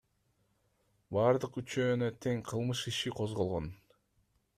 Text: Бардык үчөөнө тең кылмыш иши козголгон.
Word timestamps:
Бардык 1.17 1.59
үчөөнө 1.61 2.09
тең 2.27 2.41
кылмыш 2.53 2.81
иши 2.93 3.13
козголгон. 3.21 3.69